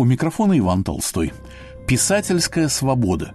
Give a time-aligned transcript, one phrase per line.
[0.00, 1.32] У микрофона Иван Толстой.
[1.88, 3.34] Писательская свобода.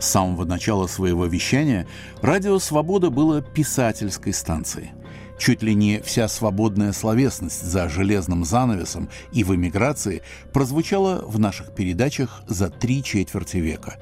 [0.00, 1.86] С самого начала своего вещания
[2.22, 4.92] радио «Свобода» было писательской станцией.
[5.38, 10.22] Чуть ли не вся свободная словесность за железным занавесом и в эмиграции
[10.54, 14.00] прозвучала в наших передачах за три четверти века,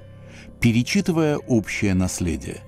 [0.61, 2.61] перечитывая общее наследие.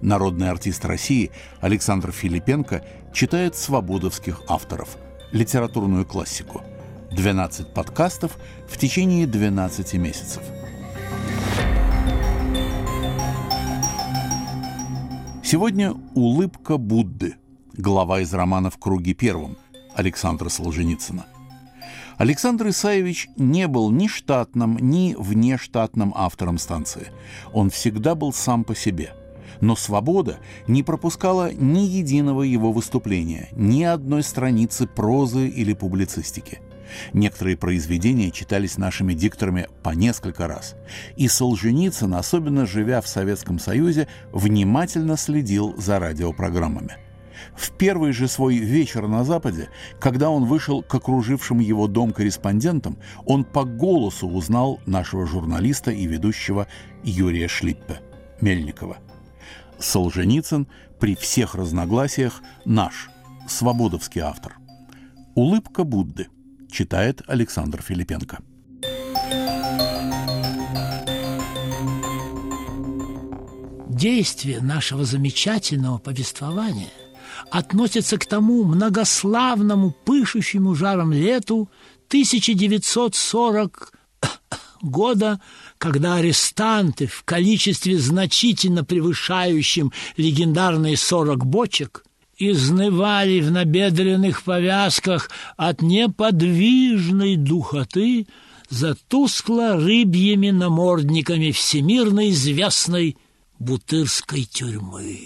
[0.00, 2.82] Народный артист России Александр Филипенко
[3.12, 4.96] читает свободовских авторов,
[5.32, 6.62] литературную классику–
[7.10, 8.36] 12 подкастов
[8.68, 10.42] в течение 12 месяцев.
[15.42, 17.36] Сегодня «Улыбка Будды»,
[17.72, 19.56] глава из романа «В круге первом»
[19.94, 21.26] Александра Солженицына.
[22.18, 27.08] Александр Исаевич не был ни штатным, ни внештатным автором станции.
[27.52, 29.14] Он всегда был сам по себе.
[29.60, 36.60] Но «Свобода» не пропускала ни единого его выступления, ни одной страницы прозы или публицистики.
[37.12, 40.76] Некоторые произведения читались нашими дикторами по несколько раз.
[41.16, 46.96] И Солженицын, особенно живя в Советском Союзе, внимательно следил за радиопрограммами.
[47.54, 49.68] В первый же свой вечер на Западе,
[50.00, 56.06] когда он вышел к окружившим его дом корреспондентам, он по голосу узнал нашего журналиста и
[56.06, 56.66] ведущего
[57.02, 58.00] Юрия Шлиппе,
[58.40, 58.98] Мельникова.
[59.78, 60.66] Солженицын
[60.98, 63.10] при всех разногласиях наш,
[63.48, 64.56] свободовский автор.
[65.34, 66.28] Улыбка Будды–
[66.76, 68.40] Читает Александр Филипенко.
[73.88, 76.90] Действие нашего замечательного повествования
[77.50, 81.70] относится к тому многославному, пышущему жаром лету
[82.08, 83.92] 1940
[84.82, 85.40] года,
[85.78, 92.05] когда арестанты в количестве значительно превышающем легендарные 40 бочек
[92.38, 98.26] изнывали в набедренных повязках от неподвижной духоты
[98.68, 103.16] за тускло-рыбьими намордниками всемирно известной
[103.58, 105.18] Бутырской тюрьмы.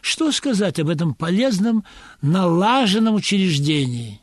[0.00, 1.84] Что сказать об этом полезном,
[2.22, 4.20] налаженном учреждении?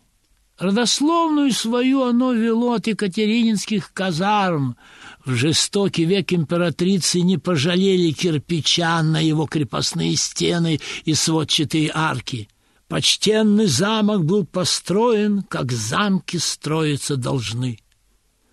[0.58, 4.76] Родословную свою оно вело от екатерининских казарм,
[5.28, 12.48] в жестокий век императрицы не пожалели кирпича на его крепостные стены и сводчатые арки.
[12.88, 17.80] Почтенный замок был построен, как замки строиться должны.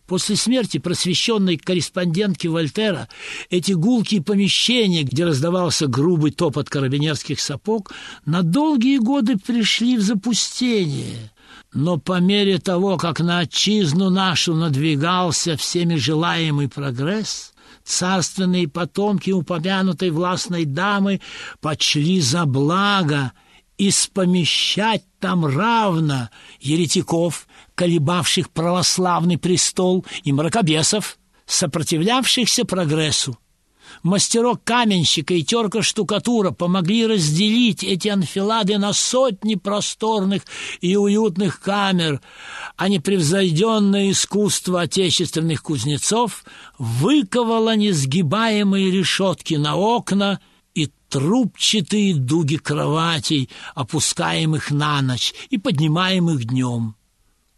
[0.07, 3.09] После смерти просвещенной корреспондентки Вольтера
[3.49, 7.93] эти гулкие помещения, где раздавался грубый топот карабинерских сапог,
[8.27, 11.31] на долгие годы пришли в запустение–
[11.75, 17.53] но по мере того, как на отчизну нашу надвигался всеми желаемый прогресс,
[17.83, 21.21] царственные потомки упомянутой властной дамы
[21.61, 23.33] почли за благо
[23.77, 26.31] испомещать там равно
[26.61, 33.37] еретиков, колебавших православный престол, и мракобесов, сопротивлявшихся прогрессу
[34.05, 40.43] мастерок-каменщика и терка-штукатура помогли разделить эти анфилады на сотни просторных
[40.81, 42.21] и уютных камер,
[42.77, 46.45] а непревзойденное искусство отечественных кузнецов
[46.79, 50.39] выковало несгибаемые решетки на окна
[50.75, 56.95] и трубчатые дуги кроватей, опускаемых на ночь и поднимаемых днем.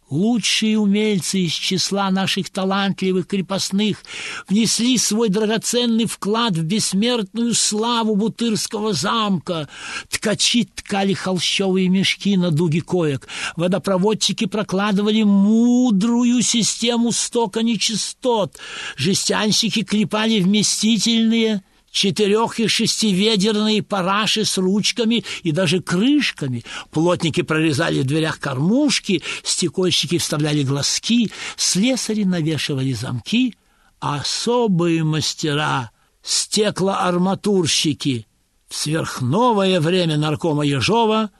[0.09, 4.03] Лучшие умельцы из числа наших талантливых крепостных
[4.47, 9.67] внесли свой драгоценный вклад в бессмертную славу Бутырского замка.
[10.09, 18.57] Ткачи ткали холщовые мешки на дуги коек, водопроводчики прокладывали мудрую систему стока нечистот,
[18.95, 21.63] жестянщики клепали вместительные
[21.97, 26.63] четырех- и шестиведерные параши с ручками и даже крышками.
[26.91, 33.55] Плотники прорезали в дверях кормушки, стекольщики вставляли глазки, слесари навешивали замки,
[33.99, 35.89] а особые мастера,
[36.21, 38.27] стеклоарматурщики,
[38.69, 41.31] в сверхновое время наркома Ежова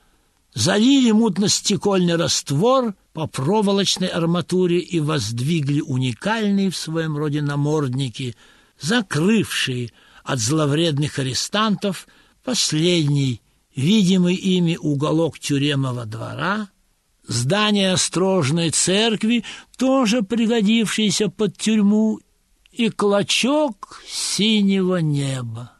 [0.54, 8.34] залили мутно-стекольный раствор по проволочной арматуре и воздвигли уникальные в своем роде намордники,
[8.80, 9.90] закрывшие
[10.28, 12.06] от зловредных арестантов
[12.44, 13.40] последний,
[13.74, 16.68] видимый ими уголок тюремного двора,
[17.26, 19.42] здание острожной церкви,
[19.78, 22.20] тоже пригодившееся под тюрьму,
[22.70, 25.72] и клочок синего неба.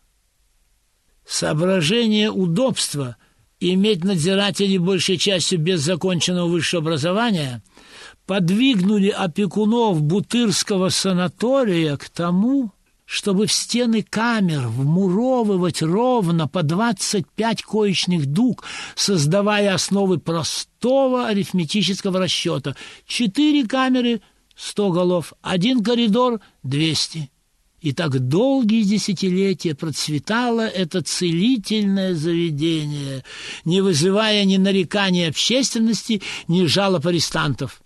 [1.26, 3.16] Соображение удобства
[3.60, 7.62] иметь надзирателей большей частью без законченного высшего образования
[8.24, 12.72] подвигнули опекунов Бутырского санатория к тому,
[13.08, 18.64] чтобы в стены камер вмуровывать ровно по 25 коечных дуг,
[18.96, 22.76] создавая основы простого арифметического расчета.
[23.06, 24.20] Четыре камеры
[24.54, 27.30] сто голов, один коридор— двести.
[27.80, 33.24] И так долгие десятилетия процветало это целительное заведение,
[33.64, 37.80] не вызывая ни нареканий общественности, ни жалоб арестантов.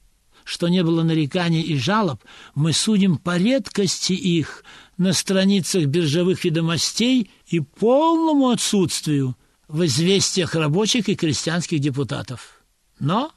[0.44, 2.24] Что не было нареканий и жалоб,
[2.56, 4.64] мы судим по редкости их
[5.02, 12.62] на страницах биржевых ведомостей и полному отсутствию в известиях рабочих и крестьянских депутатов.
[13.00, 13.32] Но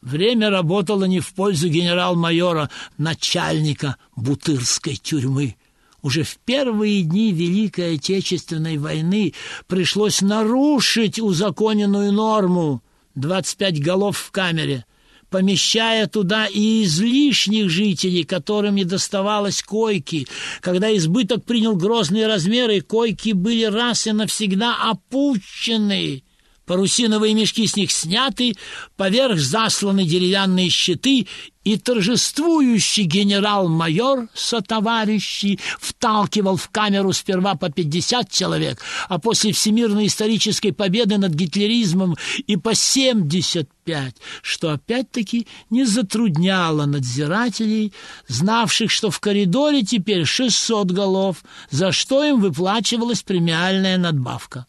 [0.00, 5.56] время работало не в пользу генерал-майора, начальника Бутырской тюрьмы.
[6.00, 9.34] Уже в первые дни Великой Отечественной войны
[9.66, 12.82] пришлось нарушить узаконенную норму
[13.16, 14.84] 25 голов в камере,
[15.30, 20.26] помещая туда и излишних жителей, которым не доставалось койки.
[20.60, 26.22] Когда избыток принял грозные размеры, койки были раз и навсегда опущены.
[26.70, 28.54] Парусиновые мешки с них сняты,
[28.96, 31.26] поверх засланы деревянные щиты,
[31.64, 40.06] и торжествующий генерал-майор со товарищи вталкивал в камеру сперва по 50 человек, а после всемирной
[40.06, 47.92] исторической победы над гитлеризмом и по 75, что опять-таки не затрудняло надзирателей,
[48.28, 54.66] знавших, что в коридоре теперь 600 голов, за что им выплачивалась премиальная надбавка.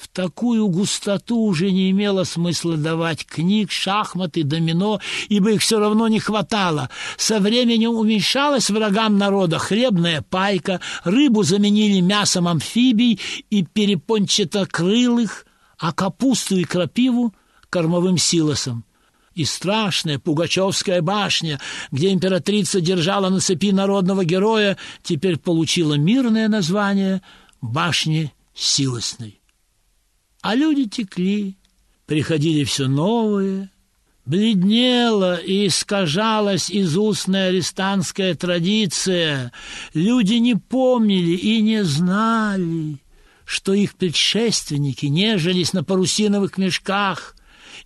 [0.00, 4.98] В такую густоту уже не имело смысла давать книг, шахматы, домино,
[5.28, 6.88] ибо их все равно не хватало.
[7.18, 13.20] Со временем уменьшалась врагам народа хлебная пайка, рыбу заменили мясом амфибий
[13.50, 15.44] и перепончатокрылых,
[15.78, 17.34] а капусту и крапиву—
[17.68, 18.86] кормовым силосом.
[19.34, 21.60] И страшная Пугачевская башня,
[21.92, 27.20] где императрица держала на цепи народного героя, теперь получила мирное название
[27.60, 29.39] «Башни Силосной».
[30.42, 31.56] А люди текли,
[32.06, 33.70] приходили все новые,
[34.26, 39.50] Бледнела и искажалась изустная арестантская традиция.
[39.92, 42.98] Люди не помнили и не знали,
[43.44, 47.34] что их предшественники нежились на парусиновых мешках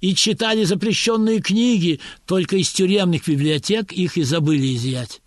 [0.00, 5.22] и читали запрещенные книги, только из тюремных библиотек их и забыли изъять.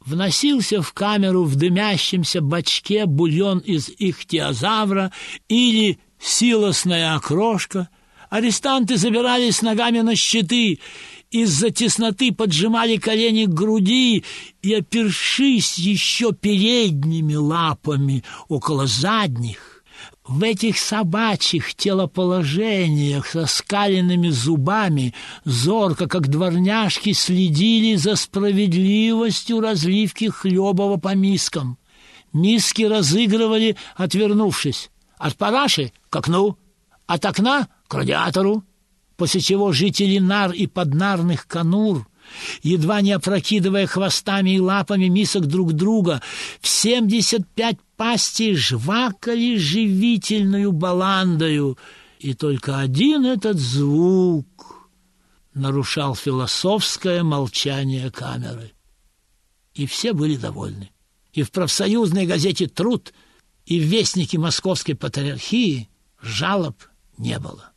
[0.00, 5.12] Вносился в камеру в дымящемся бачке бульон из ихтиозавра
[5.48, 7.88] или силосная окрошка.
[8.30, 10.80] Арестанты забирались ногами на щиты,
[11.30, 14.24] из-за тесноты поджимали колени к груди
[14.62, 19.84] и, опершись еще передними лапами около задних,
[20.26, 30.96] в этих собачьих телоположениях со скаленными зубами зорко, как дворняжки, следили за справедливостью разливки хлебова
[30.96, 31.78] по мискам.
[32.32, 34.90] Миски разыгрывали, отвернувшись.
[35.18, 36.56] От параши к окну,
[37.06, 38.62] от окна к радиатору,
[39.16, 42.06] после чего жители нар и поднарных конур,
[42.62, 46.22] едва не опрокидывая хвостами и лапами мисок друг друга,
[46.60, 51.76] в семьдесят пять пастей жвакали живительную баландою,
[52.20, 54.88] и только один этот звук
[55.52, 58.70] нарушал философское молчание камеры.
[59.74, 60.90] И все были довольны.
[61.32, 63.12] И в профсоюзной газете «Труд»
[63.66, 65.88] и в вестнике Московской патриархии
[66.24, 66.76] жалоб
[67.18, 67.70] не было.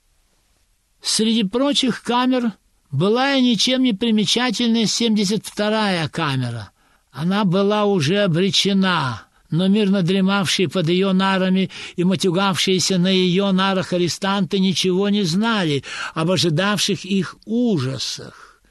[1.02, 2.54] Среди прочих камер
[2.92, 6.72] была и ничем не примечательная 72-я камера.
[7.12, 13.94] Она была уже обречена, но мирно дремавшие под ее нарами и матюгавшиеся на ее нарах
[13.94, 15.84] арестанты ничего не знали
[16.14, 18.62] об ожидавших их ужасах.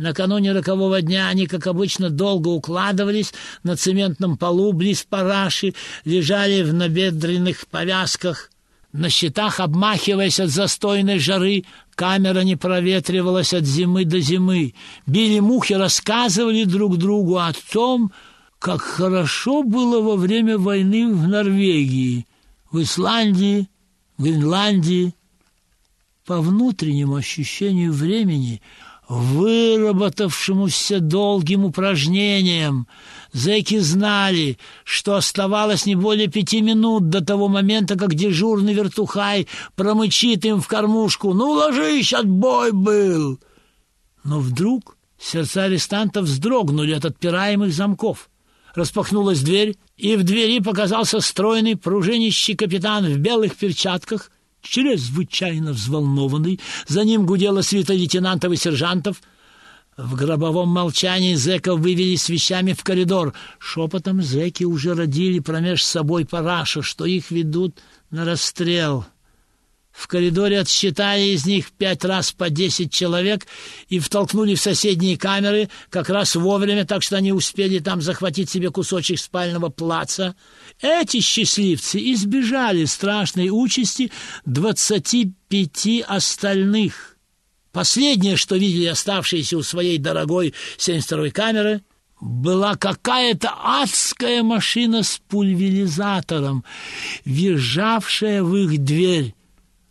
[0.00, 5.74] Накануне рокового дня они, как обычно, долго укладывались на цементном полу близ параши,
[6.06, 8.50] лежали в набедренных повязках.
[8.92, 14.74] На щитах, обмахиваясь от застойной жары, камера не проветривалась от зимы до зимы.
[15.06, 18.10] Били мухи, рассказывали друг другу о том,
[18.58, 22.26] как хорошо было во время войны в Норвегии,
[22.72, 23.68] в Исландии,
[24.18, 25.14] в Гренландии.
[26.26, 28.60] По внутреннему ощущению времени–
[29.10, 32.86] выработавшемуся долгим упражнением.
[33.32, 39.46] Зэки знали, что оставалось не более пяти минут до того момента, как дежурный вертухай
[39.76, 43.38] промычит им в кормушку «Ну, ложись, отбой был!»
[44.24, 48.28] Но вдруг сердца арестантов вздрогнули от отпираемых замков.
[48.74, 54.30] Распахнулась дверь, и в двери показался стройный пружинищий капитан в белых перчатках—
[54.62, 56.60] чрезвычайно взволнованный.
[56.86, 59.20] За ним гудела свита лейтенантов и сержантов.
[60.02, 63.34] В гробовом молчании зэков вывели с вещами в коридор.
[63.58, 67.78] Шепотом зэки уже родили промеж собой парашу, что их ведут
[68.10, 69.04] на расстрел.
[69.92, 73.46] В коридоре отсчитали из них пять раз по десять человек
[73.88, 78.70] и втолкнули в соседние камеры как раз вовремя, так что они успели там захватить себе
[78.70, 80.34] кусочек спального плаца.
[80.80, 84.10] Эти счастливцы избежали страшной участи
[84.46, 87.09] двадцати пяти остальных.
[87.72, 91.82] Последнее, что видели оставшиеся у своей дорогой 72-й камеры,
[92.20, 96.64] была какая-то адская машина с пульверизатором,
[97.24, 99.34] въезжавшая в их дверь.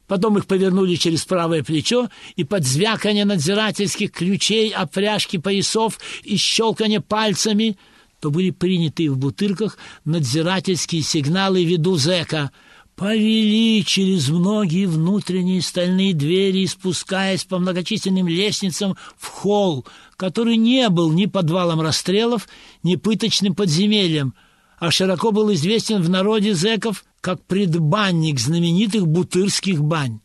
[0.08, 7.02] Потом их повернули через правое плечо, и под звяканье надзирательских ключей, опряжки поясов и щелканье
[7.02, 7.78] пальцами
[8.20, 12.52] то были приняты в бутырках надзирательские сигналы виду зэка—
[13.00, 19.86] повели через многие внутренние стальные двери, спускаясь по многочисленным лестницам в холл,
[20.18, 22.50] который не был ни подвалом расстрелов,
[22.84, 24.34] ни пыточным подземельем,
[24.80, 30.20] а широко был известен в народе зэков как предбанник знаменитых бутырских бань.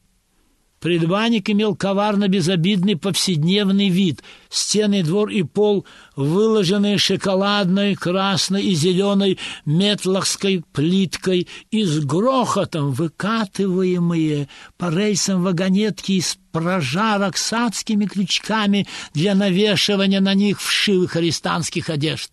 [0.85, 4.23] Предбанник имел коварно-безобидный повседневный вид.
[4.51, 14.51] Стены, двор и пол, выложенные шоколадной, красной и зеленой метлахской плиткой и с грохотом выкатываемые
[14.77, 22.33] по рельсам вагонетки из прожарок с адскими крючками для навешивания на них вшивых арестантских одежд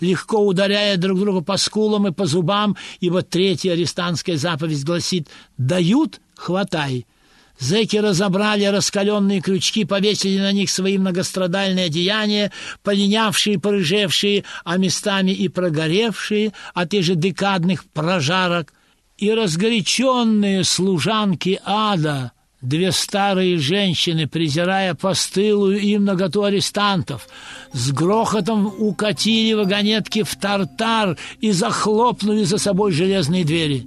[0.00, 6.20] легко ударяя друг друга по скулам и по зубам, ибо третья арестантская заповедь гласит «дают–
[6.34, 7.06] хватай».
[7.58, 12.50] Зэки разобрали раскаленные крючки, повесили на них свои многострадальные одеяния,
[12.82, 18.72] полинявшие, порыжевшие, а местами и прогоревшие от ежедекадных прожарок,
[19.16, 27.28] и разгоряченные служанки ада, две старые женщины, презирая постылую и многоту арестантов,
[27.72, 33.86] с грохотом укатили вагонетки в тартар и захлопнули за собой железные двери.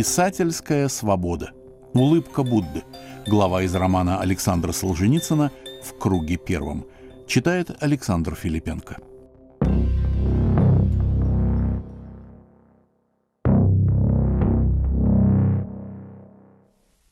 [0.00, 1.50] Писательская свобода.
[1.92, 2.84] Улыбка Будды.
[3.26, 5.52] Глава из романа Александра Солженицына
[5.84, 6.86] «В круге первом».
[7.28, 8.96] Читает Александр Филипенко.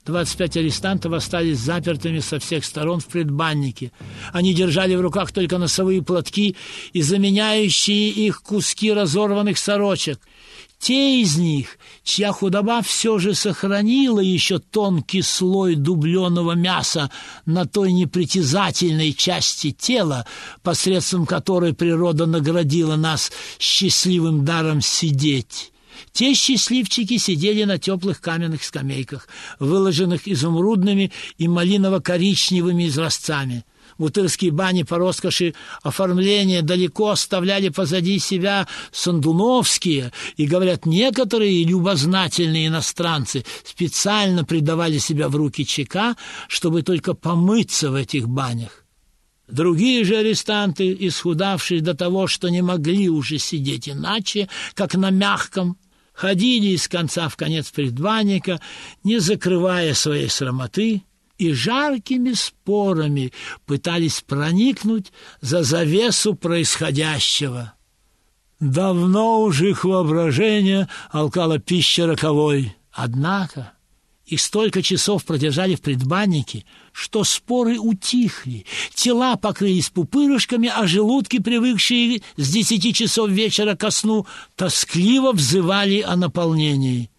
[0.07, 3.93] Двадцать пять арестантов остались запертыми со всех сторон в предбаннике.
[4.33, 6.57] Они держали в руках только носовые платки
[6.95, 10.21] и заменяющие их куски разорванных сорочек–
[10.79, 17.11] те из них, чья худоба все же сохранила еще тонкий слой дубленого мяса
[17.47, 20.25] на той непритязательной части тела,
[20.63, 25.73] посредством которой природа наградила нас счастливым даром сидеть.
[26.13, 29.27] Те счастливчики сидели на теплых каменных скамейках,
[29.59, 33.65] выложенных изумрудными и малиново-коричневыми изразцами–
[33.99, 43.45] Бутырские бани по роскоши оформления далеко оставляли позади себя сандуновские, и, говорят, некоторые любознательные иностранцы
[43.65, 48.85] специально предавали себя в руки ЧК, чтобы только помыться в этих банях.
[49.49, 55.77] Другие же арестанты, исхудавшие до того, что не могли уже сидеть иначе, как на мягком,
[56.13, 58.61] ходили из конца в конец предбанника,
[59.03, 61.03] не закрывая своей срамоты,
[61.39, 63.33] и жаркими спорами
[63.65, 67.75] пытались проникнуть за завесу происходящего.
[68.61, 72.77] Давно уже их воображение алкало пища роковой.
[72.91, 73.73] Однако
[74.27, 82.23] их столько часов продержали в предбаннике, что споры утихли, тела покрылись пупырышками, а желудки, привыкшие
[82.37, 84.27] с десяти часов вечера ко сну,
[84.57, 87.11] тоскливо взывали о наполнении.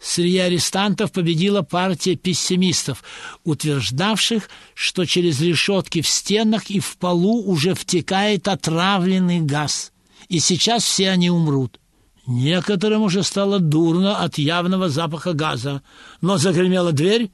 [0.00, 3.02] Среди арестантов победила партия пессимистов,
[3.44, 9.92] утверждавших, что через решетки в стенах и в полу уже втекает отравленный газ,
[10.28, 11.80] и сейчас все они умрут.
[12.26, 15.82] Некоторым уже стало дурно от явного запаха газа,
[16.20, 17.30] но загремела дверь,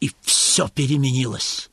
[0.00, 1.69] и все переменилось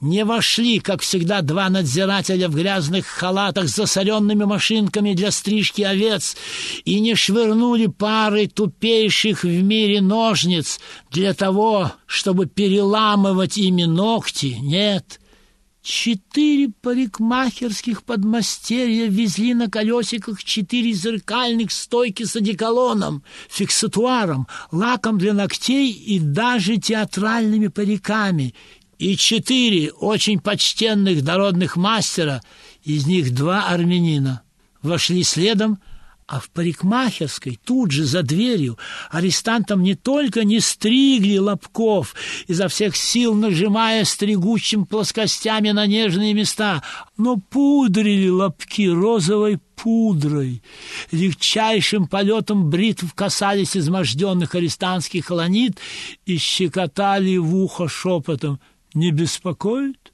[0.00, 6.36] не вошли, как всегда, два надзирателя в грязных халатах с засоренными машинками для стрижки овец
[6.84, 10.80] и не швырнули пары тупейших в мире ножниц
[11.10, 14.56] для того, чтобы переламывать ими ногти.
[14.60, 15.20] Нет,
[15.82, 25.90] Четыре парикмахерских подмастерья везли на колесиках четыре зеркальных стойки с одеколоном, фиксатуаром, лаком для ногтей
[25.90, 28.54] и даже театральными париками
[29.00, 32.42] и четыре очень почтенных народных мастера,
[32.84, 34.42] из них два армянина,
[34.82, 35.80] вошли следом,
[36.26, 38.78] А в парикмахерской, тут же за дверью,
[39.10, 42.14] арестантам не только не стригли лобков,
[42.46, 46.84] изо всех сил нажимая стригущим плоскостями на нежные места,
[47.16, 50.62] но пудрили лобки розовой пудрой.
[51.10, 55.78] Легчайшим полетом бритв касались изможденных арестантских ланит
[56.26, 58.60] и щекотали в ухо шепотом
[58.94, 60.12] «Не беспокоит?»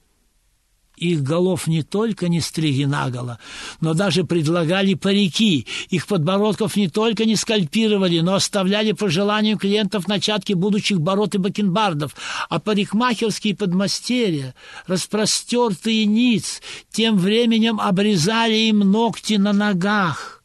[0.97, 3.39] Их голов не только не стригли наголо,
[3.83, 5.67] но даже предлагали парики.
[5.91, 11.39] Их подбородков не только не скальпировали, но оставляли по желанию клиентов начатки будущих бород и
[11.39, 12.17] бакенбардов.
[12.49, 14.55] А парикмахерские подмастерья,
[14.87, 20.43] распростертые ниц, тем временем обрезали им ногти на ногах.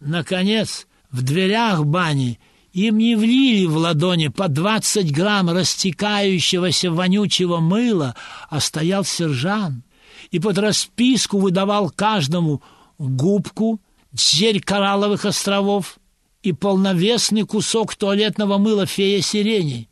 [0.00, 2.40] Наконец, в дверях бани
[2.76, 8.14] им не влили в ладони по двадцать грамм растекающегося вонючего мыла,
[8.50, 9.82] а стоял сержант
[10.30, 12.62] и под расписку выдавал каждому
[12.98, 13.80] губку,
[14.12, 15.98] зель коралловых островов
[16.42, 19.88] и полновесный кусок туалетного мыла фея сирени.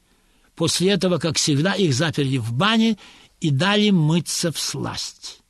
[0.54, 2.98] После этого, как всегда, их заперли в бане
[3.40, 5.40] и дали мыться в сласть.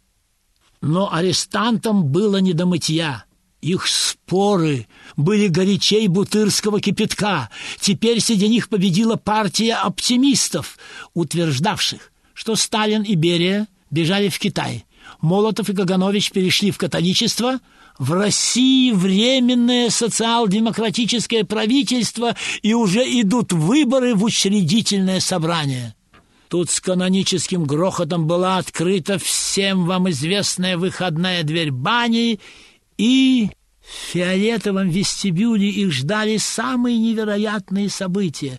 [0.81, 3.25] Но арестантам было не до мытья.
[3.65, 7.49] Их споры были горячей бутырского кипятка.
[7.81, 10.77] Теперь среди них победила партия оптимистов,
[11.15, 14.85] утверждавших, что Сталин и Берия бежали в Китай.
[15.23, 17.59] Молотов и Каганович перешли в католичество.
[17.99, 25.95] В России временное социал-демократическое правительство и уже идут выборы в учредительное собрание.
[26.49, 32.41] Тут с каноническим грохотом была открыта всем вам известная выходная дверь бани–
[32.97, 38.59] и в фиолетовом вестибюле их ждали самые невероятные события.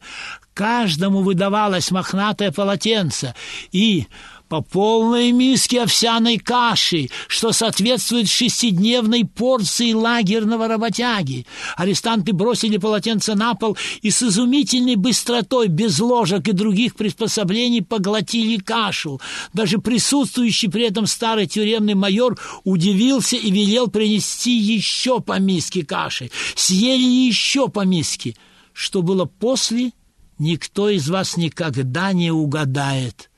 [0.54, 3.34] Каждому выдавалось мохнатое полотенце,
[3.72, 4.08] и
[4.48, 11.46] по полной миске овсяной каши, что соответствует шестидневной порции лагерного работяги.
[11.76, 18.58] Арестанты бросили полотенце на пол и с изумительной быстротой, без ложек и других приспособлений, поглотили
[18.58, 19.20] кашу.
[19.54, 26.30] Даже присутствующий при этом старый тюремный майор удивился и велел принести еще по миске каши.
[26.56, 28.36] Съели еще по миске.
[28.74, 29.92] Что было после,
[30.38, 33.30] никто из вас никогда не угадает».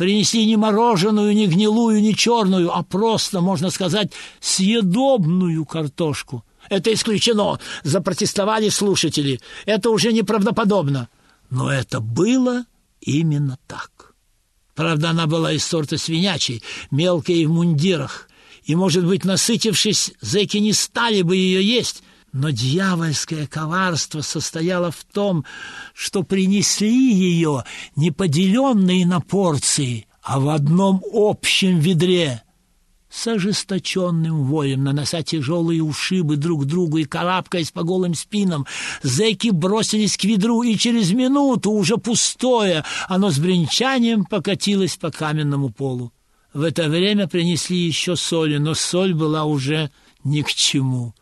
[0.00, 4.10] Принесли не мороженую, не гнилую, не черную, а просто, можно сказать,
[4.40, 6.42] съедобную картошку.
[6.70, 9.40] Это исключено, запротестовали слушатели.
[9.66, 11.10] Это уже неправдоподобно.
[11.50, 12.64] Но это было
[13.02, 14.14] именно так.
[14.74, 18.30] Правда, она была из сорта свинячей, мелкой и в мундирах.
[18.64, 25.04] И, может быть, насытившись, зэки не стали бы ее есть, но дьявольское коварство состояло в
[25.04, 25.44] том,
[25.94, 27.64] что принесли ее
[27.96, 32.42] не поделенные на порции, а в одном общем ведре.
[33.10, 38.66] С ожесточенным воем, нанося тяжелые ушибы друг другу и карабкаясь по голым спинам,
[39.02, 45.70] зэки бросились к ведру, и через минуту, уже пустое, оно с бренчанием покатилось по каменному
[45.70, 46.12] полу.
[46.54, 49.90] В это время принесли еще соли, но соль была уже
[50.22, 51.12] ни к чему.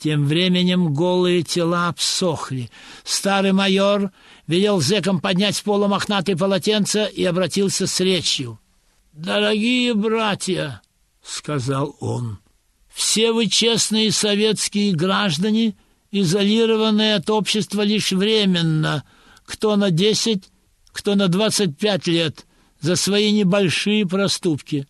[0.00, 2.70] Тем временем голые тела обсохли.
[3.04, 4.10] Старый майор
[4.46, 8.58] велел зэкам поднять с пола мохнатые полотенца и обратился с речью.
[9.12, 10.80] «Дорогие братья!»—
[11.22, 12.38] сказал он.
[12.88, 15.76] «Все вы честные советские граждане,
[16.10, 19.04] изолированные от общества лишь временно,
[19.44, 20.44] кто на десять,
[20.92, 22.46] кто на двадцать пять лет,
[22.80, 24.88] за свои небольшие проступки».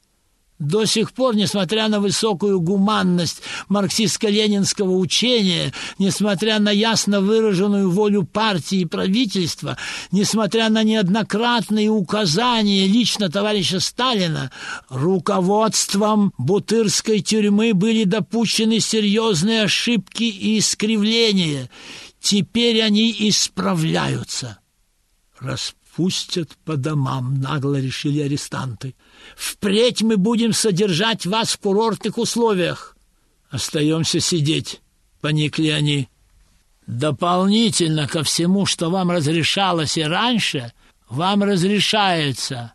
[0.60, 8.80] До сих пор, несмотря на высокую гуманность марксистско-ленинского учения, несмотря на ясно выраженную волю партии
[8.80, 9.78] и правительства,
[10.12, 14.52] несмотря на неоднократные указания лично товарища Сталина,
[14.90, 21.70] руководством Бутырской тюрьмы были допущены серьезные ошибки и искривления.
[22.20, 24.58] Теперь они исправляются.
[25.38, 28.94] Распустят по домам, нагло решили арестанты.
[29.36, 32.96] Впредь мы будем содержать вас в курортных условиях.
[33.50, 34.80] Остаемся сидеть,
[35.20, 36.08] поникли они.
[36.86, 40.72] Дополнительно ко всему, что вам разрешалось и раньше,
[41.08, 42.74] вам разрешается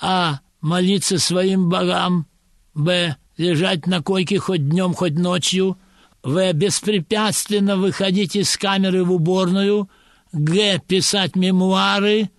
[0.00, 0.40] а.
[0.60, 2.26] молиться своим богам,
[2.74, 3.16] б.
[3.36, 5.78] лежать на койке хоть днем, хоть ночью,
[6.22, 6.52] в.
[6.52, 9.88] беспрепятственно выходить из камеры в уборную,
[10.32, 10.80] г.
[10.86, 12.30] писать мемуары,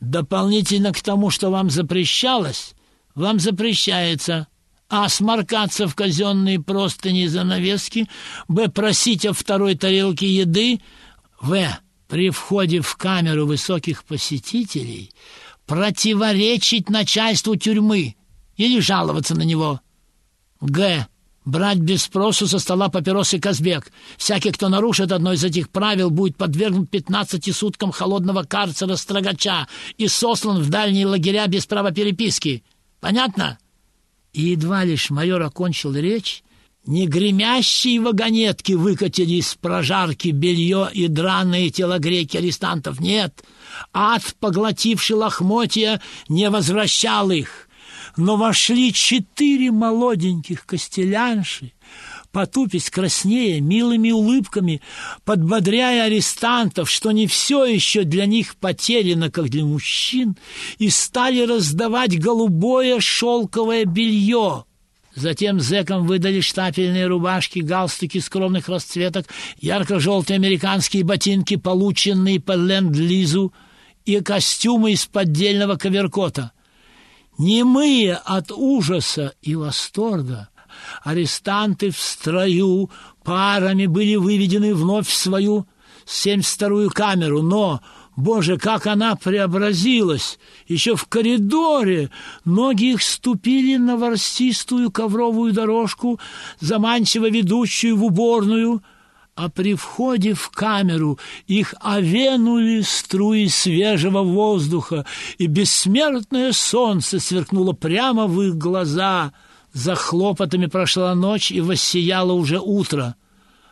[0.00, 2.74] дополнительно к тому, что вам запрещалось,
[3.20, 4.48] вам запрещается
[4.88, 5.08] а.
[5.08, 8.08] сморкаться в казенные простыни и занавески,
[8.48, 8.68] б.
[8.68, 10.80] просить о второй тарелке еды,
[11.40, 11.78] в.
[12.08, 15.12] при входе в камеру высоких посетителей
[15.66, 18.16] противоречить начальству тюрьмы
[18.56, 19.80] или жаловаться на него,
[20.60, 21.06] г.
[21.44, 23.92] брать без спросу со стола папиросы Казбек.
[24.16, 30.08] Всякий, кто нарушит одно из этих правил, будет подвергнут 15 суткам холодного карцера строгача и
[30.08, 32.64] сослан в дальние лагеря без права переписки.
[33.00, 33.58] Понятно?
[34.32, 36.44] И едва лишь майор окончил речь,
[36.86, 43.00] не гремящие вагонетки выкатили из прожарки белье и драные телогреки арестантов.
[43.00, 43.44] Нет,
[43.92, 47.68] ад, поглотивший лохмотья, не возвращал их.
[48.16, 51.72] Но вошли четыре молоденьких костелянши,
[52.32, 54.80] потупясь краснее, милыми улыбками,
[55.24, 60.36] подбодряя арестантов, что не все еще для них потеряно, как для мужчин,
[60.78, 64.64] и стали раздавать голубое шелковое белье.
[65.14, 69.26] Затем зэкам выдали штапельные рубашки, галстуки скромных расцветок,
[69.60, 73.52] ярко-желтые американские ботинки, полученные по ленд-лизу,
[74.04, 76.52] и костюмы из поддельного коверкота.
[77.38, 80.48] Немые от ужаса и восторга,
[81.02, 82.90] арестанты в строю
[83.24, 85.66] парами были выведены вновь в свою
[86.06, 87.80] 72-ю камеру, но
[88.16, 90.38] Боже, как она преобразилась!
[90.66, 92.10] Еще в коридоре
[92.44, 96.20] ноги их ступили на ворстистую ковровую дорожку,
[96.60, 98.82] заманчиво ведущую в уборную,
[99.36, 105.06] а при входе в камеру их овенули струи свежего воздуха,
[105.38, 109.32] и бессмертное солнце сверкнуло прямо в их глаза.
[109.72, 113.14] За хлопотами прошла ночь, и воссияло уже утро.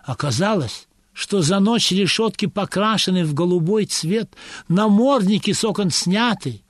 [0.05, 4.31] Оказалось, что за ночь решетки покрашены в голубой цвет,
[4.69, 6.63] намордники с окон сняты,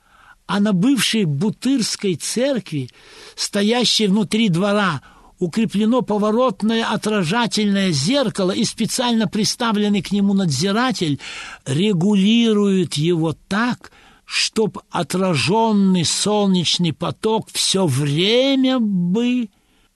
[0.47, 2.89] а на бывшей Бутырской церкви,
[3.35, 5.01] стоящей внутри двора,
[5.37, 11.19] укреплено поворотное отражательное зеркало, и специально приставленный к нему надзиратель
[11.65, 13.91] регулирует его так,
[14.29, 19.49] чтоб отраженный солнечный поток все время бы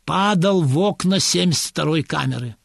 [0.06, 2.56] падал в окна 72-й камеры.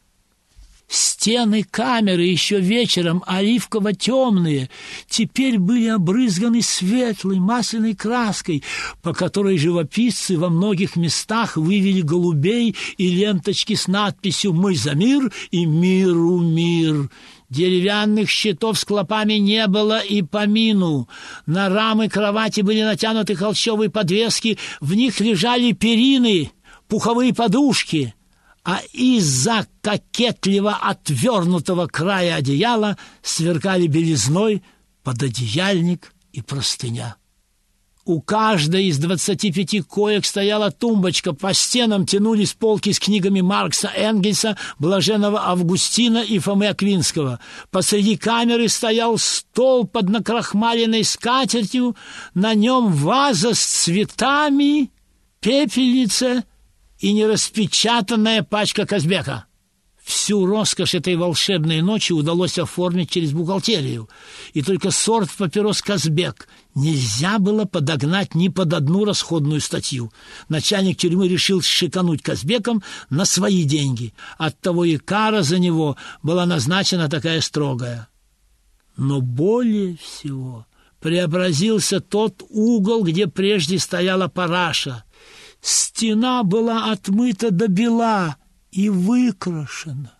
[0.87, 4.71] Стены камеры еще вечером оливково-темные
[5.07, 8.63] теперь были обрызганы светлой масляной краской,
[9.03, 15.31] по которой живописцы во многих местах вывели голубей и ленточки с надписью «Мы за мир»
[15.51, 17.11] и «Миру мир».
[17.49, 21.09] Деревянных щитов с клопами не было и помину.
[21.45, 26.51] На рамы кровати были натянуты холщовые подвески, в них лежали перины,
[26.87, 28.13] пуховые подушки—
[28.63, 34.63] а из-за кокетливо отвернутого края одеяла сверкали белизной
[35.03, 37.15] пододеяльник и простыня.
[38.09, 43.91] У каждой из двадцати пяти коек стояла тумбочка, по стенам тянулись полки с книгами Маркса,
[43.95, 47.39] Энгельса, Блаженного Августина и Фомы Аквинского.
[47.69, 51.95] Посреди камеры стоял стол под накрахмаленной скатертью,
[52.33, 54.89] на нем ваза с цветами,
[55.39, 56.45] пепельница
[56.97, 59.45] и нераспечатанная пачка Казбека.
[60.09, 64.09] Всю роскошь этой волшебной ночи удалось оформить через бухгалтерию,
[64.53, 70.11] и только сорт папирос Казбек нельзя было подогнать ни под одну расходную статью.
[70.49, 77.07] Начальник тюрьмы решил шикануть Казбеком на свои деньги, оттого и кара за него была назначена
[77.07, 78.09] такая строгая.
[78.97, 80.65] Но более всего
[80.99, 85.03] преобразился тот угол, где прежде стояла параша—
[85.61, 88.37] Стена была отмыта до бела
[88.71, 90.13] и выкрашена.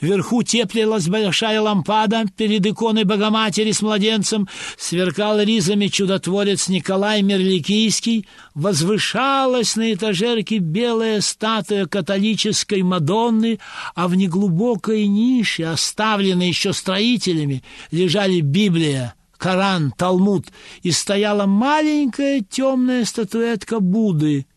[0.00, 9.74] Вверху теплилась большая лампада перед иконой Богоматери с младенцем, сверкал ризами чудотворец Николай Мерликийский, возвышалась
[9.74, 13.58] на этажерке белая статуя католической Мадонны,
[13.96, 20.46] а в неглубокой нише, оставленной еще строителями, лежали Библия, Коран, Талмуд,
[20.82, 24.46] и стояла маленькая темная статуэтка Будды—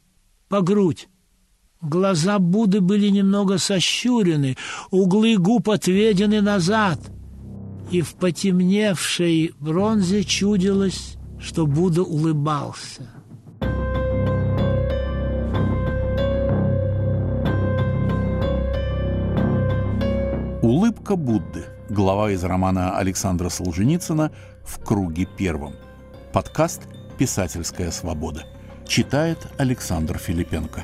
[0.49, 1.07] по грудь.
[1.81, 4.57] Глаза Будды были немного сощурены,
[4.89, 6.99] углы губ отведены назад,
[7.91, 13.03] и в потемневшей бронзе чудилось, что Будда улыбался.
[20.63, 21.65] Улыбка Будды.
[21.89, 24.31] Глава из романа Александра Солженицына
[24.65, 25.75] «В круге первом».
[26.33, 26.81] Подкаст
[27.19, 28.43] «Писательская свобода».
[28.87, 30.83] Читает Александр Филипенко.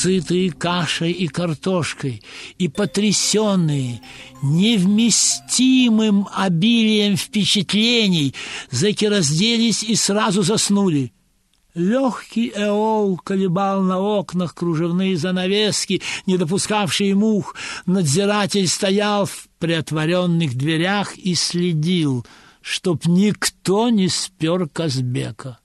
[0.00, 2.22] Сытые кашей и картошкой,
[2.58, 4.00] и потрясенные
[4.42, 8.34] невместимым обилием впечатлений,
[8.70, 11.12] зэки разделись и сразу заснули.
[11.74, 17.54] Легкий эол колебал на окнах кружевные занавески, не допускавшие мух.
[17.86, 22.26] Надзиратель стоял в приотворенных дверях и следил,
[22.60, 25.59] чтоб никто не спер Казбека.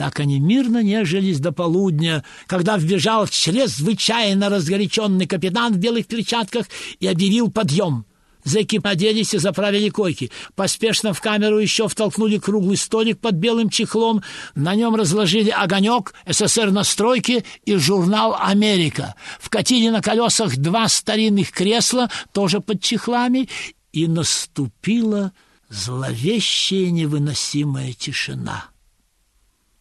[0.00, 6.68] Так они мирно нежились до полудня, когда вбежал чрезвычайно разгоряченный капитан в белых перчатках
[7.00, 8.06] и объявил подъем.
[8.42, 10.30] Зэки оделись и заправили койки.
[10.54, 14.22] Поспешно в камеру еще втолкнули круглый столик под белым чехлом.
[14.54, 19.16] На нем разложили огонек, СССР на стройке и журнал «Америка».
[19.38, 23.50] Вкатили на колесах два старинных кресла, тоже под чехлами,
[23.92, 25.32] и наступила
[25.68, 28.69] зловещая невыносимая тишина.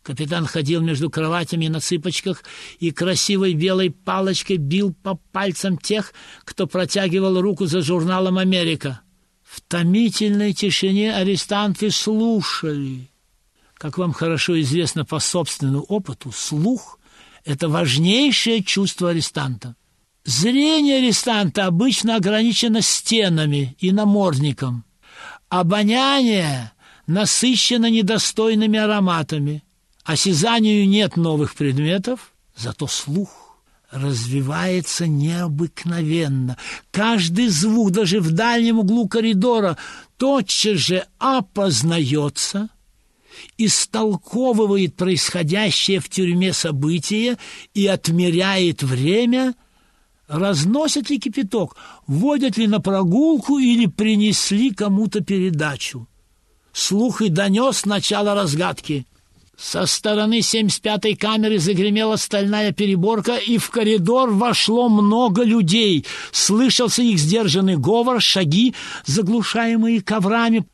[0.10, 2.43] Капитан ходил между кроватями на цыпочках
[2.80, 9.02] и красивой белой палочкой бил по пальцам тех, кто протягивал руку за журналом «Америка».
[9.43, 13.12] В томительной тишине арестанты слушали.
[13.76, 16.98] Как вам хорошо известно по собственному опыту, слух–
[17.45, 19.76] это важнейшее чувство арестанта.
[20.26, 24.86] Зрение арестанта обычно ограничено стенами и намордником.
[25.50, 26.72] Обоняние
[27.06, 29.63] насыщено недостойными ароматами.
[30.10, 33.60] Осязанию нет новых предметов, зато слух
[33.91, 36.58] развивается необыкновенно.
[36.89, 39.78] Каждый звук, даже в дальнем углу коридора,
[40.17, 42.69] тотчас же опознается,
[43.60, 47.38] истолковывает происходящее в тюрьме события
[47.76, 49.54] и отмеряет время–
[50.28, 51.76] разносят ли кипяток,
[52.08, 56.08] водят ли на прогулку или принесли кому-то передачу.
[56.74, 59.06] Слух и донес начало разгадки.
[59.60, 66.06] Со стороны 75-й камеры загремела стальная переборка, и в коридор вошло много людей.
[66.32, 68.74] Слышался их сдержанный говор, шаги,
[69.06, 70.65] заглушаемые коврами.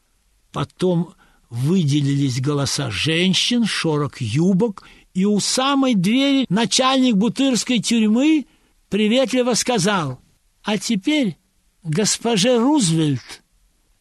[0.53, 1.15] Потом
[1.49, 4.83] выделились голоса женщин, шорох юбок,
[5.15, 8.45] и у самой двери начальник бутырской тюрьмы
[8.89, 10.19] приветливо сказал,
[10.63, 11.37] «А теперь
[11.81, 13.43] госпоже Рузвельт,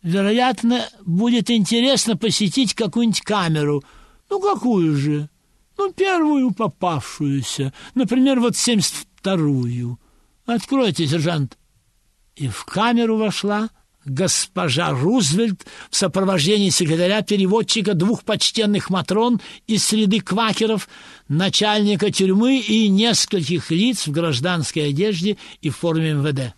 [0.02, 3.82] вероятно, будет интересно посетить какую-нибудь камеру.
[4.34, 5.28] Ну, какую же?
[5.78, 10.00] Ну, первую попавшуюся, например, вот семьдесят вторую.
[10.44, 11.56] Откройте, сержант».
[12.34, 13.70] И в камеру вошла
[14.04, 20.88] госпожа Рузвельт в сопровождении секретаря-переводчика двух почтенных матрон из среды квакеров,
[21.28, 26.54] начальника тюрьмы и нескольких лиц в гражданской одежде и в форме МВД.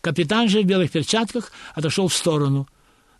[0.00, 2.66] Капитан же в белых перчатках отошел в сторону.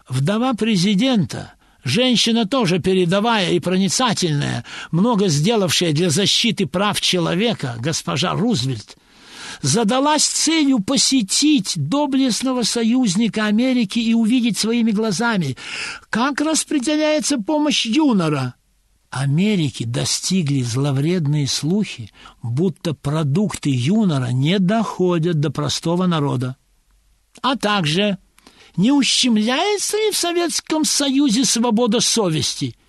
[0.09, 8.97] Вдова президента, женщина тоже передовая и проницательная, много сделавшая для защиты прав человека, госпожа Рузвельт,
[9.63, 15.57] задалась целью посетить доблестного союзника Америки и увидеть своими глазами,
[16.11, 18.55] как распределяется помощь Юнора.
[19.11, 22.11] Америки достигли зловредные слухи,
[22.43, 26.57] будто продукты Юнора не доходят до простого народа.
[27.41, 28.19] А также
[28.77, 32.77] не ущемляется ли в Советском Союзе свобода совести–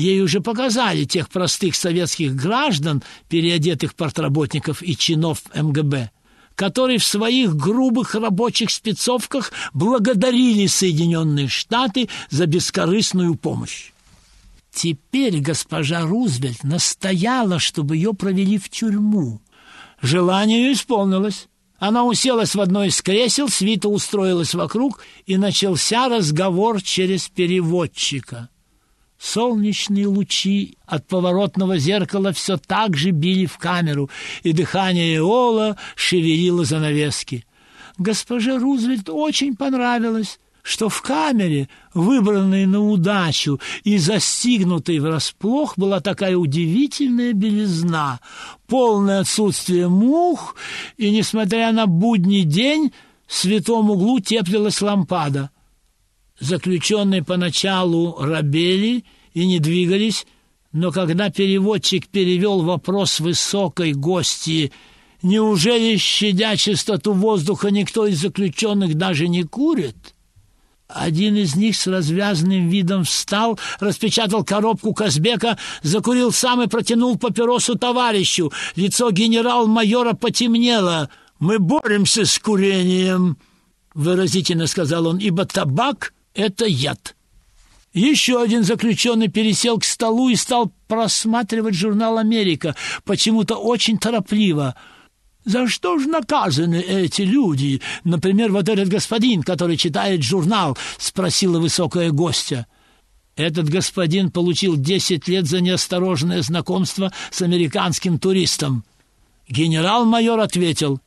[0.00, 6.10] Ей уже показали тех простых советских граждан, переодетых портработников и чинов МГБ,
[6.54, 13.92] которые в своих грубых рабочих спецовках благодарили Соединенные Штаты за бескорыстную помощь.
[14.72, 19.42] Теперь госпожа Рузвельт настояла, чтобы ее провели в тюрьму.
[20.00, 21.48] Желание ее исполнилось.
[21.80, 28.50] Она уселась в одно из кресел, свита устроилась вокруг, и начался разговор через переводчика.
[29.18, 34.10] Солнечные лучи от поворотного зеркала все так же били в камеру,
[34.42, 37.46] и дыхание Эола шевелило занавески.
[37.96, 40.38] Госпоже Рузвельт очень понравилось,
[40.70, 48.20] что в камере, выбранной на удачу и застигнутой врасплох, была такая удивительная белизна,
[48.66, 50.56] полное отсутствие мух,
[50.96, 52.92] и, несмотря на будний день,
[53.26, 55.50] в святом углу теплилась лампада—
[56.40, 59.04] Заключенные поначалу рабели
[59.34, 60.26] и не двигались,
[60.72, 64.72] но когда переводчик перевел вопрос высокой гости
[65.22, 70.14] «Неужели, щадя чистоту воздуха, никто из заключенных даже не курит?»
[70.94, 77.76] Один из них с развязанным видом встал, распечатал коробку Казбека, закурил сам и протянул папиросу
[77.76, 78.52] товарищу.
[78.76, 81.10] Лицо генерал-майора потемнело.
[81.38, 83.38] «Мы боремся с курением»,—
[83.94, 87.14] выразительно сказал он,— «ибо табак— это яд.
[87.92, 94.76] Еще один заключенный пересел к столу и стал просматривать журнал «Америка», почему-то очень торопливо.
[95.44, 97.80] За что же наказаны эти люди?
[98.04, 102.66] Например, вот этот господин, который читает журнал, спросила высокая гостья.
[103.36, 108.84] Этот господин получил десять лет за неосторожное знакомство с американским туристом.
[109.48, 111.00] Генерал-майор ответил,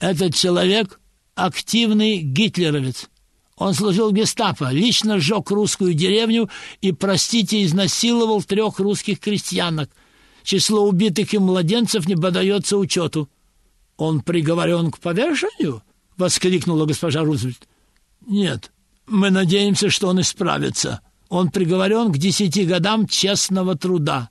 [0.00, 1.00] этот человек
[1.36, 3.08] активный гитлеровец.
[3.56, 9.90] Он служил в гестапо, лично сжег русскую деревню и, простите, изнасиловал трех русских крестьянок.
[10.42, 13.28] Число убитых им младенцев не подается учету.
[13.96, 15.82] «Он приговорен к повешению?»—
[16.16, 17.66] воскликнула госпожа Рузвельт.
[18.26, 18.72] «Нет,
[19.06, 21.00] мы надеемся, что он исправится.
[21.28, 24.30] Он приговорен к десяти годам честного труда».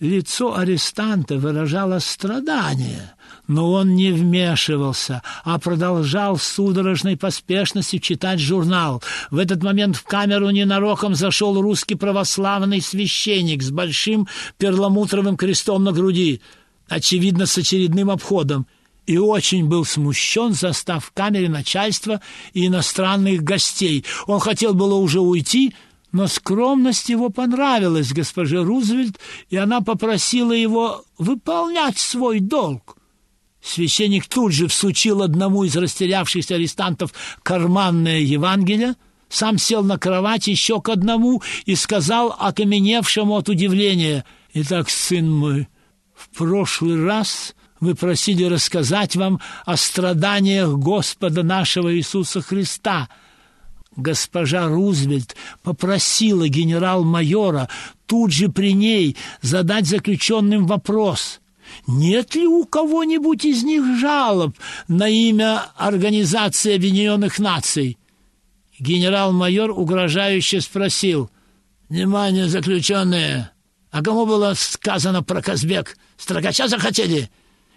[0.00, 3.14] Лицо арестанта выражало страдание,
[3.48, 9.02] но он не вмешивался, а продолжал в судорожной поспешности читать журнал.
[9.32, 15.90] В этот момент в камеру ненароком зашел русский православный священник с большим перламутровым крестом на
[15.90, 16.42] груди,
[16.88, 18.66] очевидно, с очередным обходом,
[19.06, 22.20] и очень был смущен, застав в камере начальства
[22.52, 24.04] и иностранных гостей.
[24.26, 25.74] Он хотел было уже уйти,
[26.12, 32.96] но скромность его понравилась госпоже Рузвельт, и она попросила его выполнять свой долг.
[33.62, 38.94] Священник тут же всучил одному из растерявшихся арестантов карманное Евангелие,
[39.28, 44.24] сам сел на кровать еще к одному и сказал окаменевшему от удивления,
[44.54, 45.68] «Итак, сын мой,
[46.18, 53.08] в прошлый раз вы просили рассказать вам о страданиях Господа нашего Иисуса Христа»
[53.96, 57.68] госпожа Рузвельт попросила генерал-майора
[58.06, 61.40] тут же при ней задать заключенным вопрос–
[61.86, 64.56] нет ли у кого-нибудь из них жалоб
[64.88, 67.98] на имя Организации Объединенных Наций?
[68.78, 71.30] Генерал-майор угрожающе спросил.
[71.88, 73.50] «Внимание, заключенные!
[73.90, 75.96] А кому было сказано про Казбек?
[76.16, 77.30] Строгача захотели?»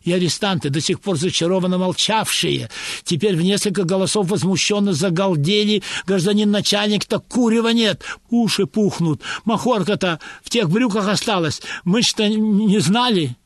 [0.04, 2.70] и арестанты, до сих пор зачарованно молчавшие,
[3.04, 5.84] теперь в несколько голосов возмущенно загалдели.
[6.06, 11.62] Гражданин начальник, так курева нет, уши пухнут, махорка-то в тех брюках осталась.
[11.84, 13.38] Мы что, не знали?»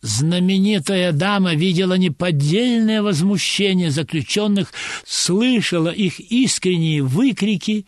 [0.00, 4.72] Знаменитая дама видела неподдельное возмущение заключенных,
[5.04, 7.84] слышала их искренние выкрики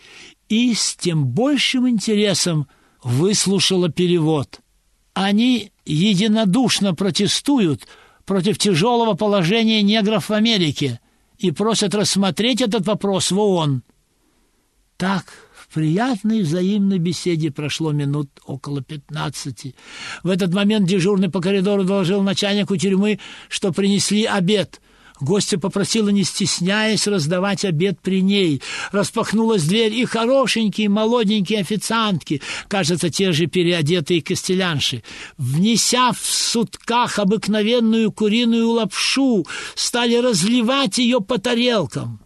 [0.49, 2.67] и с тем большим интересом
[3.03, 4.61] выслушала перевод.
[5.15, 7.87] Они единодушно протестуют
[8.25, 11.01] против тяжелого положения негров в Америке
[11.39, 13.83] и просят рассмотреть этот вопрос в ООН.
[14.97, 19.75] Так, в приятной взаимной беседе прошло минут около пятнадцати.
[20.23, 24.81] В этот момент дежурный по коридору доложил начальнику тюрьмы, что принесли обед—
[25.21, 28.63] Гостья попросила, не стесняясь, раздавать обед при ней.
[28.91, 35.03] Распахнулась дверь, и хорошенькие молоденькие официантки, кажется, те же переодетые костелянши,
[35.37, 42.21] внеся в сутках обыкновенную куриную лапшу, стали разливать ее по тарелкам.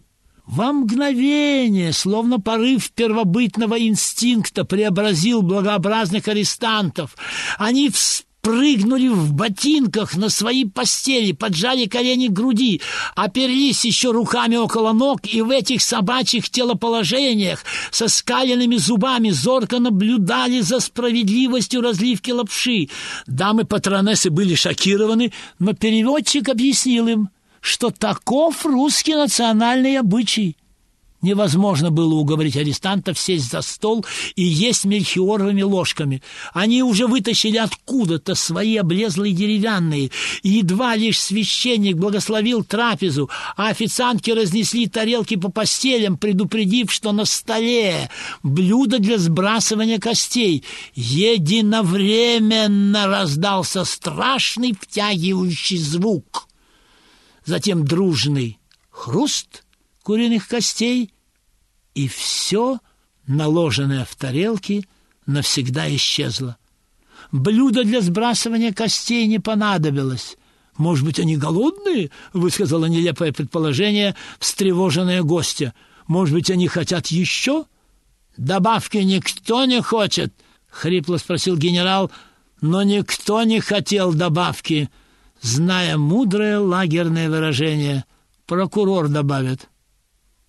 [0.45, 7.15] Во мгновение, словно порыв первобытного инстинкта, преобразил благообразных арестантов.
[7.57, 12.79] Они вспомнили, прыгнули в ботинках на свои постели, поджали колени к груди,
[13.15, 20.61] оперлись еще руками около ног и в этих собачьих телоположениях со скаленными зубами зорко наблюдали
[20.61, 22.89] за справедливостью разливки лапши.
[23.25, 27.29] Дамы-патронессы были шокированы, но переводчик объяснил им,
[27.61, 30.55] что таков русский национальный обычай.
[31.25, 36.21] Невозможно было уговорить арестантов сесть за стол и есть мельхиоровыми ложками.
[36.53, 40.11] Они уже вытащили откуда-то свои облезлые деревянные.
[40.43, 47.25] И едва лишь священник благословил трапезу, а официантки разнесли тарелки по постелям, предупредив, что на
[47.25, 48.11] столе
[48.43, 50.63] блюдо для сбрасывания костей.
[50.93, 56.47] Единовременно раздался страшный втягивающий звук.
[57.45, 58.59] Затем дружный
[58.91, 59.63] хруст
[60.03, 61.09] куриных костей—
[61.95, 62.79] и все,
[63.25, 64.87] наложенное в тарелки,
[65.25, 66.57] навсегда исчезло.
[67.31, 70.37] Блюдо для сбрасывания костей не понадобилось.
[70.77, 75.73] «Может быть, они голодные?»— высказала нелепое предположение встревоженная гостья.
[76.05, 77.65] «Может быть, они хотят еще?»
[78.35, 80.33] «Добавки никто не хочет?»—
[80.69, 82.11] хрипло спросил генерал.
[82.59, 84.89] «Но никто не хотел добавки»,
[85.41, 88.03] зная мудрое лагерное выражение.
[88.45, 89.69] «Прокурор добавит».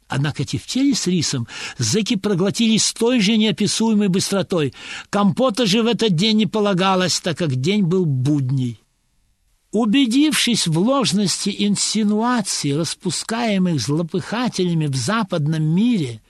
[0.08, 4.72] Однако тефтели с рисом зэки проглотили с той же неописуемой быстротой.
[5.10, 8.80] Компота же в этот день не полагалось, так как день был будний.
[9.72, 16.22] Убедившись в ложности инсинуаций, распускаемых злопыхателями в западном мире,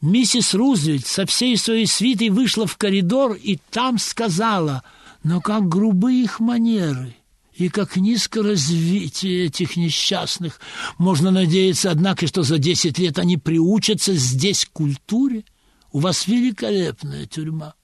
[0.00, 4.84] миссис Рузвельт со всей своей свитой вышла в коридор и там сказала,
[5.24, 7.16] «Но как грубы их манеры!»
[7.56, 10.60] И как низко развитие этих несчастных.
[10.98, 15.44] Можно надеяться, однако, что за десять лет они приучатся здесь к культуре.
[15.90, 17.74] У вас великолепная тюрьма.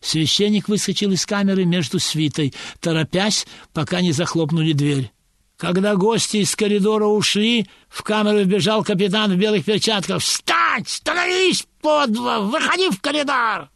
[0.00, 5.12] Священник выскочил из камеры между свитой, торопясь, пока не захлопнули дверь.
[5.58, 10.22] Когда гости из коридора ушли, в камеру вбежал капитан в белых перчатках.
[10.22, 10.88] «Встать!
[10.88, 12.40] Становись, подво!
[12.40, 13.68] Выходи в коридор!»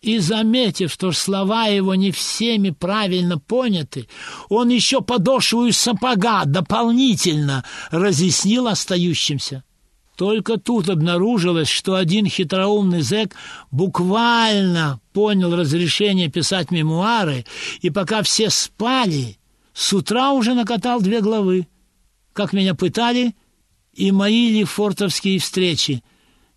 [0.00, 4.08] И, заметив, что слова его не всеми правильно поняты,
[4.48, 9.64] он еще подошву сапога дополнительно разъяснил остающимся.
[10.16, 13.34] Только тут обнаружилось, что один хитроумный зэк
[13.70, 17.44] буквально понял разрешение писать мемуары,
[17.82, 19.38] и пока все спали,
[19.72, 21.68] с утра уже накатал две главы.
[22.32, 23.36] Как меня пытали,
[23.94, 26.02] и мои лефортовские встречи.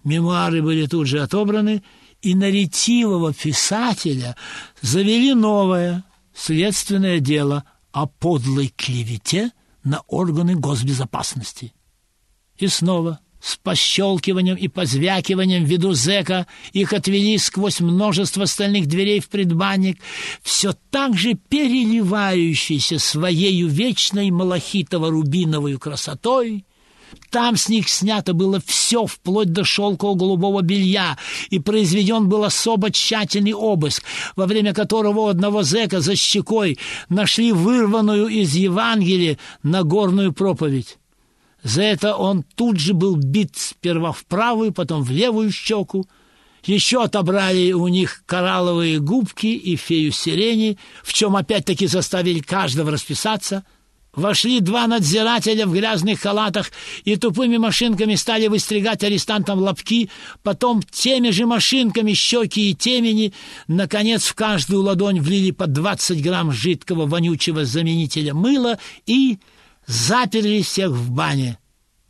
[0.04, 1.84] Мемуары были тут же отобраны,
[2.22, 4.36] и на ретивого писателя
[4.82, 6.03] завели новое
[6.34, 9.51] следственное дело о подлой клевете
[9.84, 11.74] на органы госбезопасности.
[12.57, 19.30] И снова– с пощелкиванием и позвякиванием виду зэка их отвели сквозь множество стальных дверей в
[19.30, 19.99] предбанник,
[20.43, 26.65] все так же переливающийся своею вечной малахитово-рубиновой красотой.
[27.30, 31.18] Там с них снято было все, вплоть до шелкового голубого белья,
[31.49, 34.03] и произведен был особо тщательный обыск,
[34.36, 36.78] во время которого одного зэка за щекой
[37.09, 40.97] нашли вырванную из Евангелия Нагорную проповедь.
[41.64, 46.07] За это он тут же был бит сперва в правую, потом в левую щеку.
[46.64, 53.64] Еще отобрали у них коралловые губки и фею сирени, в чем опять-таки заставили каждого расписаться.
[54.14, 56.72] Вошли два надзирателя в грязных халатах
[57.05, 60.09] и тупыми машинками стали выстригать арестантам лобки,
[60.43, 63.34] потом теми же машинками щеки и темени,
[63.70, 69.39] наконец в каждую ладонь влили по 20 грамм жидкого вонючего заменителя мыла и
[69.88, 71.57] заперли всех в бане.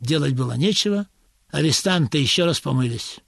[0.00, 1.06] Делать было нечего,
[1.52, 3.20] арестанты еще раз помылись.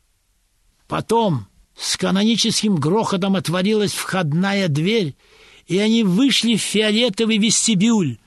[0.88, 1.46] Потом
[1.78, 5.14] с каноническим грохотом отворилась входная дверь,
[5.68, 8.18] и они вышли в фиолетовый вестибюль.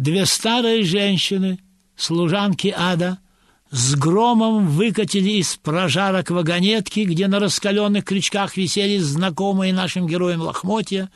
[0.00, 1.58] Две старые женщины,
[1.94, 3.18] служанки ада,
[3.70, 11.10] с громом выкатили из прожарок вагонетки, где на раскаленных крючках висели знакомые нашим героям лохмотья,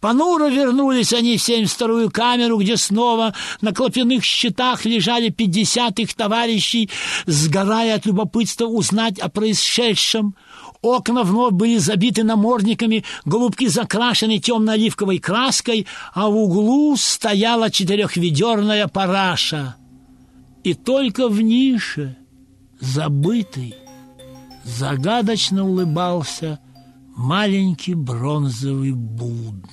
[0.00, 6.90] Понуро вернулись они в 72-ю камеру, где снова на клопяных щитах лежали 50 их товарищей,
[7.24, 10.36] сгорая от любопытства узнать о происшедшем.
[10.82, 19.76] Окна вновь были забиты намордниками, голубки закрашены темно-оливковой краской, а в углу стояла четырехведерная параша.
[20.62, 22.18] И только в нише,
[22.80, 23.74] забытый,
[24.62, 26.60] загадочно улыбался
[27.16, 29.66] маленький бронзовый Будда.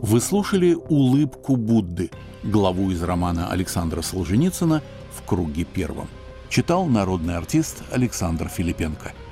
[0.00, 2.10] Вы слушали «Улыбку Будды»,
[2.42, 4.82] главу из романа Александра Солженицына
[5.12, 6.08] «В круге первом».
[6.48, 9.12] Читал народный артист Александр Филипенко–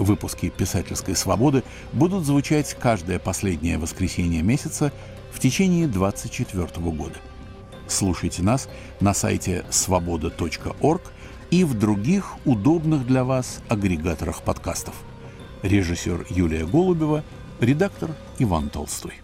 [0.00, 4.92] Выпуски «Писательской свободы» будут звучать каждое последнее воскресенье месяца
[5.30, 7.16] в течение 2024 года.
[7.86, 8.70] Слушайте нас
[9.00, 11.02] на сайте свобода.орг
[11.50, 14.94] и в других удобных для вас агрегаторах подкастов.
[15.60, 17.22] Режиссер Юлия Голубева,
[17.60, 19.20] редактор Иван Толстой.